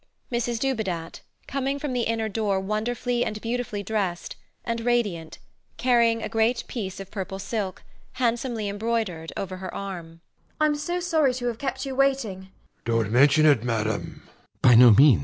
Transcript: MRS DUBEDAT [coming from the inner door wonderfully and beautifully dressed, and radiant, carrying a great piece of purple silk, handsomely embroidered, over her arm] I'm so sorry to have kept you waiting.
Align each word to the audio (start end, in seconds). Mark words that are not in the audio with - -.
MRS 0.31 0.59
DUBEDAT 0.59 1.21
[coming 1.45 1.77
from 1.77 1.93
the 1.93 2.07
inner 2.09 2.27
door 2.27 2.59
wonderfully 2.59 3.23
and 3.23 3.39
beautifully 3.39 3.83
dressed, 3.83 4.35
and 4.65 4.81
radiant, 4.81 5.37
carrying 5.77 6.23
a 6.23 6.27
great 6.27 6.63
piece 6.65 6.99
of 6.99 7.11
purple 7.11 7.37
silk, 7.37 7.83
handsomely 8.13 8.67
embroidered, 8.67 9.31
over 9.37 9.57
her 9.57 9.71
arm] 9.71 10.21
I'm 10.59 10.73
so 10.73 10.99
sorry 11.01 11.35
to 11.35 11.45
have 11.45 11.59
kept 11.59 11.85
you 11.85 11.93
waiting. 11.95 12.49